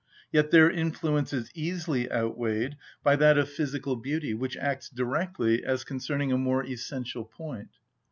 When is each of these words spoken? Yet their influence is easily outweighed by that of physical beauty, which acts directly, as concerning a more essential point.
Yet 0.31 0.49
their 0.49 0.67
influence 0.67 1.31
is 1.31 1.51
easily 1.53 2.11
outweighed 2.11 2.75
by 3.03 3.15
that 3.17 3.37
of 3.37 3.49
physical 3.51 3.95
beauty, 3.95 4.33
which 4.33 4.57
acts 4.57 4.89
directly, 4.89 5.63
as 5.63 5.83
concerning 5.83 6.31
a 6.31 6.39
more 6.39 6.65
essential 6.65 7.23
point. 7.25 7.77